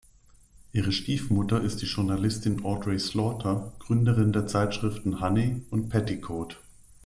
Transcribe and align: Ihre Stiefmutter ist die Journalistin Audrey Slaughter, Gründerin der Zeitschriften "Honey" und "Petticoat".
Ihre 0.73 0.91
Stiefmutter 0.93 1.61
ist 1.61 1.83
die 1.83 1.85
Journalistin 1.85 2.65
Audrey 2.65 2.97
Slaughter, 2.97 3.71
Gründerin 3.77 4.33
der 4.33 4.47
Zeitschriften 4.47 5.21
"Honey" 5.21 5.61
und 5.69 5.89
"Petticoat". 5.89 6.59